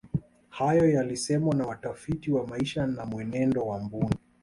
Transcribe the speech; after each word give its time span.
hayo 0.49 0.89
yalisemwa 0.89 1.55
na 1.55 1.65
watafiti 1.67 2.31
wa 2.31 2.47
maisha 2.47 2.87
na 2.87 3.05
mwenendo 3.05 3.61
wa 3.67 3.79
mbuni 3.79 4.15